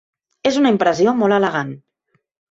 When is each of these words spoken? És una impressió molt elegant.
És 0.51 0.55
una 0.61 0.71
impressió 0.75 1.13
molt 1.19 1.37
elegant. 1.37 1.69